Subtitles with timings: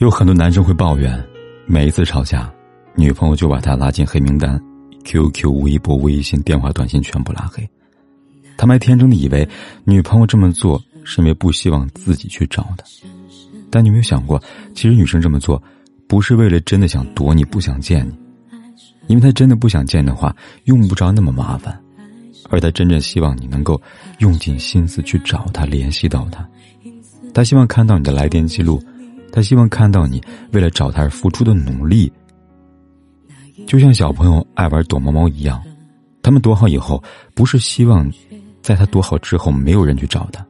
[0.00, 1.22] 有很多男生会抱怨，
[1.66, 2.50] 每一次吵架，
[2.96, 4.58] 女朋友就把他拉进黑名单
[5.04, 7.68] ，QQ、微博、微信、电话、短信全部拉黑。
[8.56, 9.46] 他们还天真的以为
[9.84, 12.84] 女朋友这么做是因为不希望自己去找他，
[13.68, 14.42] 但你有没有想过，
[14.74, 15.62] 其实女生这么做
[16.08, 18.14] 不是为了真的想躲你不想见你。
[19.06, 21.78] 因为她真的不想见的话，用不着那么麻烦，
[22.48, 23.78] 而她真正希望你能够
[24.20, 26.48] 用尽心思去找她，联系到她，
[27.34, 28.82] 她希望看到你的来电记录，
[29.32, 32.12] 他希望看到你为了找他而付出的努力。
[33.66, 35.62] 就像小朋友爱玩躲猫猫一样，
[36.22, 37.02] 他们躲好以后，
[37.34, 38.10] 不是希望
[38.62, 40.44] 在他躲好之后没有人去找他，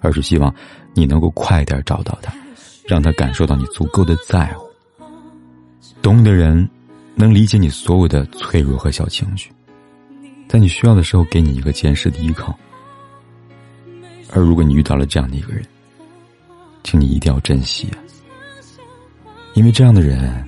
[0.00, 0.54] 而是希望
[0.94, 2.34] 你能够快点找到他，
[2.86, 4.66] 让他感受到你足够的在乎。
[6.00, 6.68] 懂你的人。
[7.14, 9.52] 能理解你所有的脆弱和小情绪，
[10.48, 12.58] 在你需要的时候给你一个坚实的依靠。
[14.30, 15.62] 而如果你遇到了这样的一个人，
[16.82, 18.00] 请你一定要珍惜啊，
[19.54, 20.44] 因为这样的人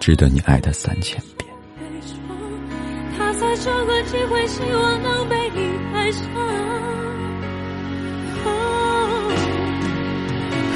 [0.00, 1.50] 值得你爱他三千遍。
[3.16, 5.60] 他在这个机会，希望能被你
[5.94, 6.24] 爱上，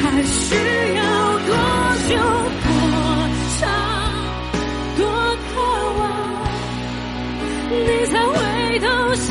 [0.02, 0.55] 还需
[0.97, 1.55] 要多
[2.08, 2.14] 久？
[7.72, 8.34] 你才回
[8.80, 9.30] 头想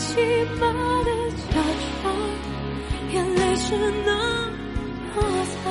[0.00, 0.16] 起
[0.58, 0.66] 码
[1.04, 1.10] 的
[1.52, 1.60] 假
[2.02, 2.14] 装，
[3.12, 3.92] 眼泪只能
[5.14, 5.62] 躲藏，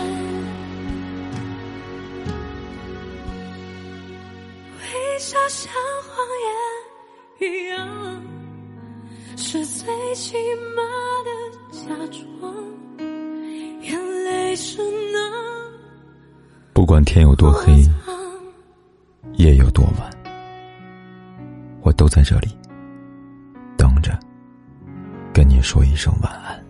[4.78, 4.84] 微
[5.18, 5.74] 笑像
[6.08, 6.14] 谎
[6.46, 8.24] 言一样，
[9.36, 10.38] 是最起
[10.76, 10.84] 码
[11.26, 11.30] 的。
[11.72, 12.54] 假装，
[13.82, 14.78] 眼泪只
[15.12, 15.18] 能
[16.74, 17.84] 不管天有多黑，
[19.34, 20.10] 夜有多晚，
[21.82, 22.50] 我都在这里，
[25.34, 26.69] 跟你说一声晚安。